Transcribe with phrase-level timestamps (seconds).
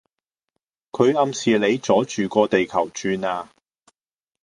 [0.91, 3.51] 佢暗示你阻住個地球轉呀